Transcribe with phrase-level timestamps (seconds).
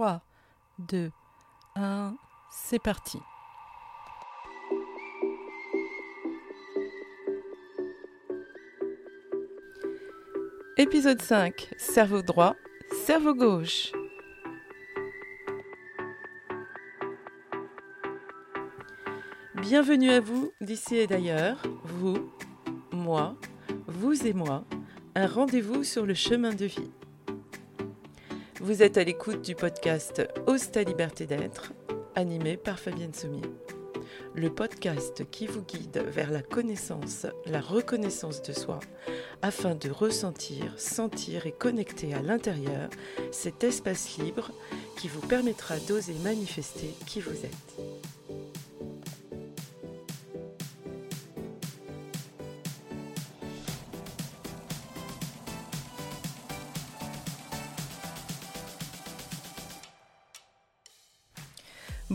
[0.00, 0.22] 3,
[0.78, 1.10] 2,
[1.76, 2.16] 1,
[2.50, 3.18] c'est parti.
[10.78, 12.56] Épisode 5, cerveau droit,
[13.04, 13.92] cerveau gauche.
[19.56, 22.32] Bienvenue à vous d'ici et d'ailleurs, vous,
[22.90, 23.36] moi,
[23.86, 24.64] vous et moi,
[25.14, 26.90] un rendez-vous sur le chemin de vie.
[28.62, 31.72] Vous êtes à l'écoute du podcast Ose ta liberté d'être,
[32.14, 33.40] animé par Fabienne Sommier.
[34.34, 38.80] Le podcast qui vous guide vers la connaissance, la reconnaissance de soi,
[39.40, 42.90] afin de ressentir, sentir et connecter à l'intérieur
[43.32, 44.50] cet espace libre
[44.98, 48.19] qui vous permettra d'oser manifester qui vous êtes.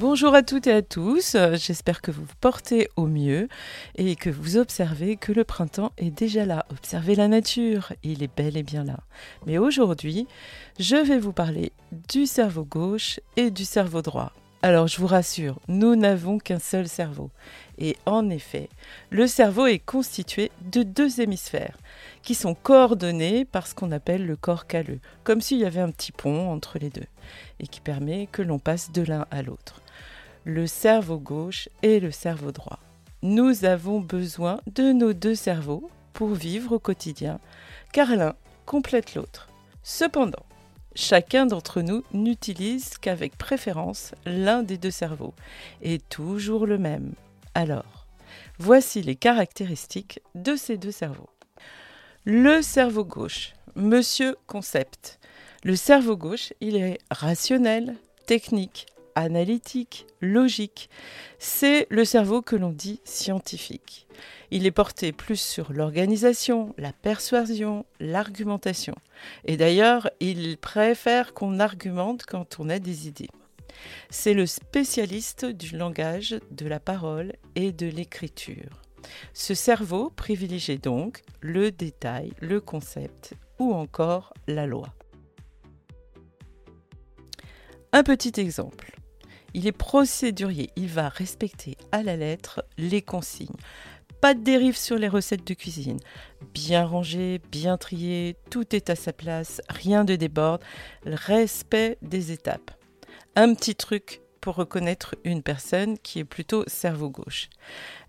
[0.07, 3.47] Bonjour à toutes et à tous, j'espère que vous vous portez au mieux
[3.95, 6.67] et que vous observez que le printemps est déjà là.
[6.69, 8.99] Observez la nature, il est bel et bien là.
[9.47, 10.27] Mais aujourd'hui,
[10.77, 11.71] je vais vous parler
[12.07, 14.31] du cerveau gauche et du cerveau droit.
[14.61, 17.31] Alors je vous rassure, nous n'avons qu'un seul cerveau.
[17.77, 18.69] Et en effet,
[19.09, 21.77] le cerveau est constitué de deux hémisphères
[22.23, 25.91] qui sont coordonnés par ce qu'on appelle le corps calleux, comme s'il y avait un
[25.91, 27.07] petit pont entre les deux,
[27.59, 29.81] et qui permet que l'on passe de l'un à l'autre
[30.45, 32.79] le cerveau gauche et le cerveau droit.
[33.23, 37.39] Nous avons besoin de nos deux cerveaux pour vivre au quotidien,
[37.91, 39.49] car l'un complète l'autre.
[39.81, 40.45] Cependant,
[40.93, 45.33] chacun d'entre nous n'utilise qu'avec préférence l'un des deux cerveaux,
[45.81, 47.13] et toujours le même.
[47.55, 48.05] Alors,
[48.59, 51.29] voici les caractéristiques de ces deux cerveaux.
[52.25, 55.19] Le cerveau gauche, monsieur concept.
[55.63, 57.95] Le cerveau gauche, il est rationnel,
[58.27, 60.89] technique, analytique, logique.
[61.39, 64.05] C'est le cerveau que l'on dit scientifique.
[64.51, 68.95] Il est porté plus sur l'organisation, la persuasion, l'argumentation.
[69.45, 73.29] Et d'ailleurs, il préfère qu'on argumente quand on a des idées.
[74.09, 78.81] C'est le spécialiste du langage, de la parole et de l'écriture.
[79.33, 84.93] Ce cerveau privilégie donc le détail, le concept ou encore la loi.
[87.93, 88.91] Un petit exemple.
[89.53, 93.55] Il est procédurier, il va respecter à la lettre les consignes.
[94.19, 95.99] Pas de dérive sur les recettes de cuisine.
[96.53, 100.61] Bien rangé, bien trié, tout est à sa place, rien de déborde.
[101.05, 102.71] Respect des étapes.
[103.35, 107.49] Un petit truc pour reconnaître une personne qui est plutôt cerveau gauche.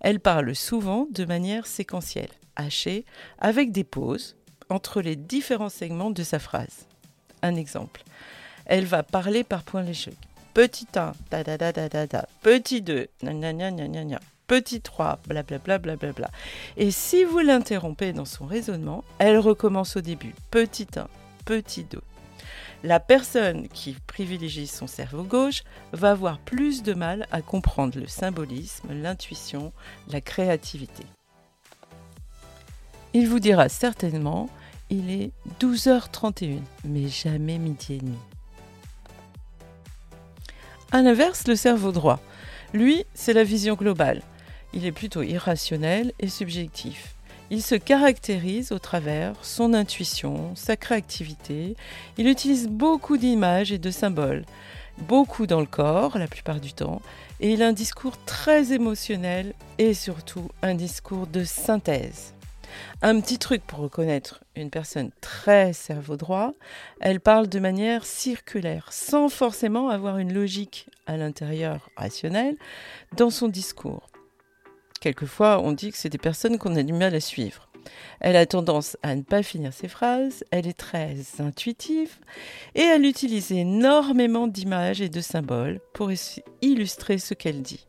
[0.01, 3.05] Elle parle souvent de manière séquentielle, hachée,
[3.39, 4.35] avec des pauses
[4.69, 6.87] entre les différents segments de sa phrase.
[7.41, 8.03] Un exemple.
[8.65, 10.17] Elle va parler par points légers
[10.57, 13.09] petit 1, da, da, da, da, da, da, petit 2,
[14.47, 15.77] petit 3, blablabla.
[15.77, 16.31] Bla, bla, bla,
[16.77, 20.33] Et si vous l'interrompez dans son raisonnement, elle recommence au début.
[20.49, 21.07] Petit 1,
[21.45, 22.01] petit 2.
[22.83, 28.07] La personne qui privilégie son cerveau gauche va avoir plus de mal à comprendre le
[28.07, 29.73] symbolisme, l'intuition,
[30.09, 31.03] la créativité.
[33.13, 34.49] Il vous dira certainement,
[34.89, 38.17] il est 12h31, mais jamais midi et demi.
[40.91, 42.21] A l'inverse, le cerveau droit.
[42.73, 44.21] Lui, c'est la vision globale.
[44.73, 47.16] Il est plutôt irrationnel et subjectif.
[47.49, 51.77] Il se caractérise au travers son intuition, sa créativité.
[52.17, 54.43] Il utilise beaucoup d'images et de symboles,
[54.97, 57.01] beaucoup dans le corps la plupart du temps,
[57.39, 62.33] et il a un discours très émotionnel et surtout un discours de synthèse.
[63.01, 66.51] Un petit truc pour reconnaître une personne très cerveau droit,
[66.99, 72.57] elle parle de manière circulaire, sans forcément avoir une logique à l'intérieur rationnelle
[73.15, 74.09] dans son discours.
[75.07, 77.69] Quelquefois, on dit que c'est des personnes qu'on a du mal à suivre.
[78.19, 82.17] Elle a tendance à ne pas finir ses phrases, elle est très intuitive
[82.75, 86.11] et elle utilise énormément d'images et de symboles pour
[86.61, 87.87] illustrer ce qu'elle dit.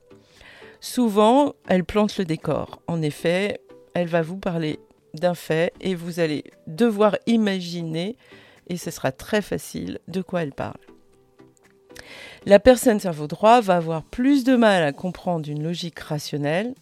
[0.81, 2.81] Souvent, elle plante le décor.
[2.87, 3.63] En effet,
[3.95, 4.79] elle va vous parler
[5.13, 8.17] d'un fait et vous allez devoir imaginer,
[8.69, 10.79] et ce sera très facile, de quoi elle parle.
[12.47, 16.75] La personne cerveau droit va avoir plus de mal à comprendre une logique rationnelle.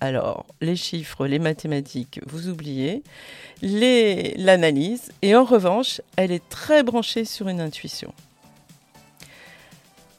[0.00, 3.02] Alors, les chiffres, les mathématiques, vous oubliez,
[3.62, 8.14] l'analyse, et en revanche, elle est très branchée sur une intuition.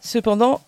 [0.02, 0.62] Cependant,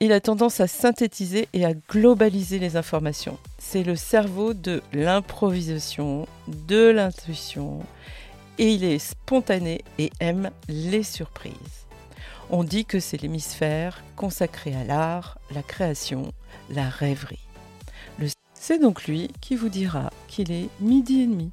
[0.00, 3.38] il a tendance à synthétiser et à globaliser les informations.
[3.58, 7.80] C'est le cerveau de l'improvisation, de l'intuition,
[8.58, 11.86] et il est spontané et aime les surprises.
[12.50, 16.32] On dit que c'est l'hémisphère consacré à l'art, la création,
[16.70, 17.47] la rêverie.
[18.68, 21.52] C'est donc lui qui vous dira qu'il est midi et demi,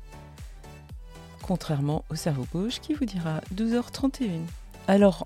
[1.41, 4.41] contrairement au cerveau gauche qui vous dira 12h31.
[4.89, 5.25] Alors,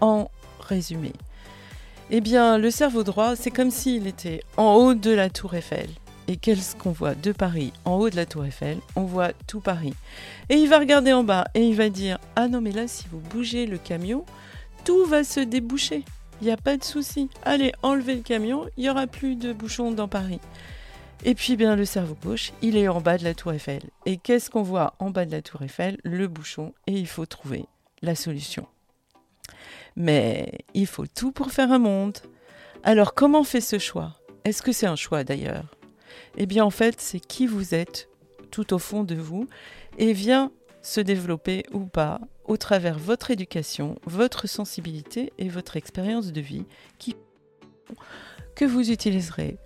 [0.00, 0.28] en
[0.58, 1.12] résumé,
[2.10, 5.88] eh bien, le cerveau droit, c'est comme s'il était en haut de la tour Eiffel.
[6.26, 9.60] Et qu'est-ce qu'on voit de Paris En haut de la tour Eiffel, on voit tout
[9.60, 9.94] Paris.
[10.48, 13.04] Et il va regarder en bas et il va dire Ah non, mais là, si
[13.08, 14.24] vous bougez le camion,
[14.84, 16.04] tout va se déboucher.
[16.40, 17.28] Il n'y a pas de souci.
[17.44, 20.40] Allez, enlevez le camion, il n'y aura plus de bouchons dans Paris.
[21.24, 23.82] Et puis bien le cerveau gauche, il est en bas de la tour Eiffel.
[24.06, 25.98] Et qu'est-ce qu'on voit en bas de la tour Eiffel?
[26.02, 26.72] Le bouchon.
[26.86, 27.66] Et il faut trouver
[28.00, 28.66] la solution.
[29.96, 32.16] Mais il faut tout pour faire un monde.
[32.82, 34.16] Alors comment fait ce choix?
[34.44, 35.66] Est-ce que c'est un choix d'ailleurs?
[36.38, 38.08] Eh bien en fait c'est qui vous êtes
[38.50, 39.46] tout au fond de vous
[39.98, 40.50] et vient
[40.80, 46.64] se développer ou pas au travers votre éducation, votre sensibilité et votre expérience de vie
[48.54, 49.58] que vous utiliserez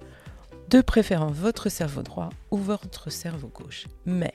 [0.68, 3.86] de préférant votre cerveau droit ou votre cerveau gauche.
[4.06, 4.34] Mais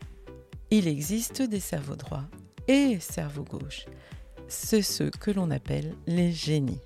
[0.71, 2.25] il existe des cerveaux droits
[2.67, 3.85] et cerveaux gauche.
[4.47, 6.81] C'est ceux que l'on appelle les génies.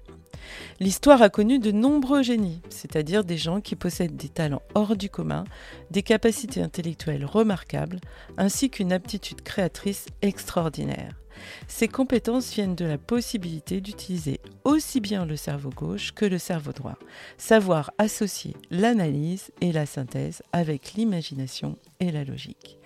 [0.79, 5.09] L'histoire a connu de nombreux génies, c'est-à-dire des gens qui possèdent des talents hors du
[5.09, 5.45] commun,
[5.91, 7.99] des capacités intellectuelles remarquables,
[8.37, 11.22] ainsi qu'une aptitude créatrice extraordinaire.
[11.67, 16.71] Ces compétences viennent de la possibilité d'utiliser aussi bien le cerveau gauche que le cerveau
[16.71, 16.97] droit,
[17.37, 22.77] savoir associer l'analyse et la synthèse avec l'imagination et la logique.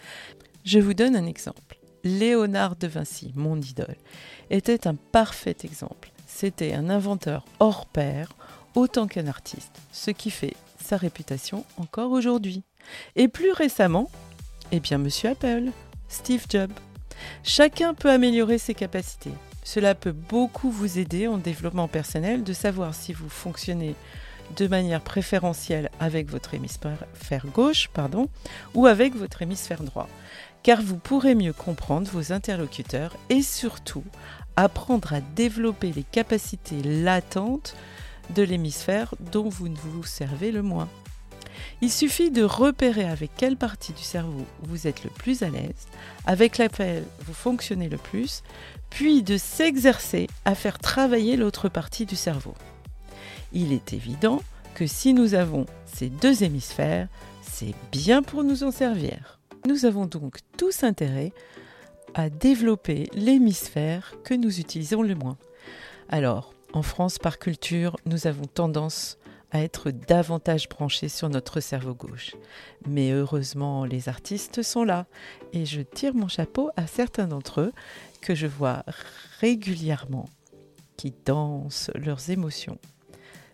[0.64, 1.80] Je vous donne un exemple.
[2.04, 3.98] Léonard de Vinci, mon idole,
[4.50, 6.12] était un parfait exemple.
[6.26, 8.34] C'était un inventeur hors pair,
[8.76, 12.64] autant qu'un artiste, ce qui fait sa réputation encore aujourd'hui.
[13.16, 14.10] Et plus récemment,
[14.72, 15.72] eh bien, Monsieur Apple,
[16.08, 16.87] Steve Jobs.
[17.44, 19.34] Chacun peut améliorer ses capacités.
[19.64, 23.96] Cela peut beaucoup vous aider en développement personnel de savoir si vous fonctionnez
[24.56, 28.30] de manière préférentielle avec votre hémisphère gauche pardon,
[28.74, 30.08] ou avec votre hémisphère droit,
[30.64, 34.04] car vous pourrez mieux comprendre vos interlocuteurs et surtout
[34.56, 37.76] apprendre à développer les capacités latentes
[38.36, 40.90] de l'hémisphère dont vous vous servez le moins.
[41.82, 45.88] Il suffit de repérer avec quelle partie du cerveau vous êtes le plus à l'aise,
[46.26, 48.42] avec laquelle vous fonctionnez le plus,
[48.90, 52.56] puis de s'exercer à faire travailler l'autre partie du cerveau.
[53.54, 54.42] Il est évident
[54.74, 57.08] que si nous avons ces deux hémisphères,
[57.42, 59.40] c'est bien pour nous en servir.
[59.68, 61.32] Nous avons donc tous intérêt
[62.16, 65.38] à développer l'hémisphère que nous utilisons le moins.
[66.10, 69.18] Alors, en France, par culture, nous avons tendance
[69.52, 72.36] à être davantage branchés sur notre cerveau gauche.
[72.88, 75.06] Mais heureusement, les artistes sont là
[75.54, 77.74] et je tire mon chapeau à certains d'entre eux
[78.22, 78.84] que je vois
[79.40, 80.26] régulièrement
[80.98, 82.78] qui dansent leurs émotions.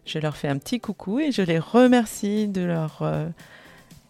[0.05, 3.27] Je leur fais un petit coucou et je les remercie de leur euh,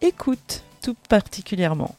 [0.00, 1.94] écoute tout particulièrement.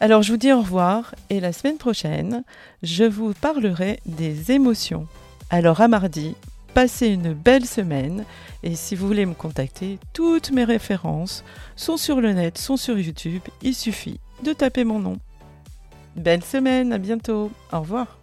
[0.00, 2.42] Alors je vous dis au revoir et la semaine prochaine,
[2.82, 5.06] je vous parlerai des émotions.
[5.48, 6.34] Alors à mardi
[6.74, 8.24] Passez une belle semaine
[8.62, 11.44] et si vous voulez me contacter, toutes mes références
[11.76, 13.42] sont sur le net, sont sur YouTube.
[13.60, 15.18] Il suffit de taper mon nom.
[16.16, 17.50] Belle semaine, à bientôt.
[17.72, 18.21] Au revoir.